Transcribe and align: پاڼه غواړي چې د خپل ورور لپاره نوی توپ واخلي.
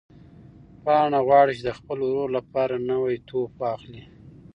پاڼه 0.83 1.19
غواړي 1.27 1.53
چې 1.57 1.63
د 1.65 1.71
خپل 1.79 1.97
ورور 2.03 2.29
لپاره 2.37 2.75
نوی 2.89 3.15
توپ 3.27 3.51
واخلي. 3.61 4.03